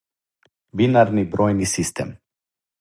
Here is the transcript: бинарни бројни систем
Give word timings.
бинарни 0.81 1.27
бројни 1.37 1.71
систем 1.77 2.13